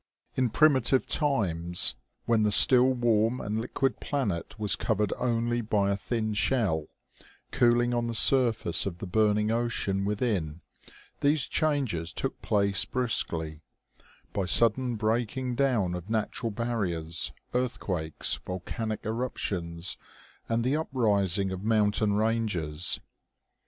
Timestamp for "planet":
3.99-4.57